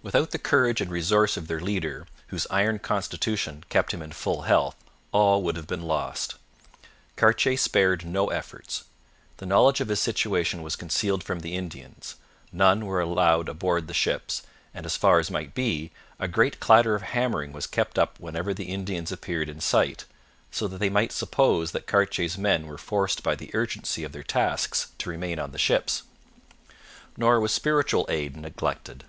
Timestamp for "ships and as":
13.92-14.96